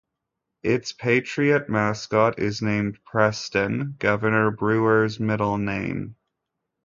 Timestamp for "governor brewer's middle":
3.99-5.59